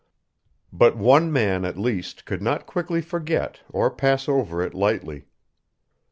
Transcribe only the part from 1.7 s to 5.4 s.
least could not quickly forget or pass it over lightly.